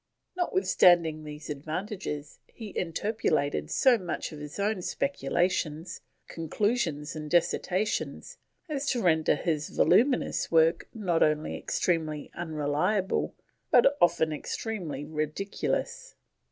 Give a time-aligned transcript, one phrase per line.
[0.35, 8.89] Notwithstanding these advantages he interpolated so much of his own speculations, conclusions, and dissertations, as
[8.89, 13.35] to render his voluminous work not only extremely unreliable
[13.69, 16.15] but often extremely ridiculous.